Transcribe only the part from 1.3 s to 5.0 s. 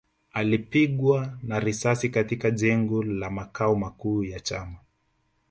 na risasi katika jengo la makao makuu ya chama